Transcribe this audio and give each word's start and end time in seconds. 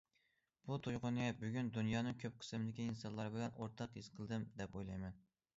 بۇ 0.69 0.77
تۇيغۇنى 0.87 1.27
بۈگۈن 1.41 1.69
دۇنيانىڭ 1.75 2.17
كۆپ 2.25 2.41
قىسمىدىكى 2.45 2.87
ئىنسانلار 2.93 3.31
بىلەن 3.37 3.55
ئورتاق 3.59 3.97
ھېس 4.01 4.11
قىلدىم 4.17 4.49
دەپ 4.63 4.81
ئويلايمەن. 4.81 5.25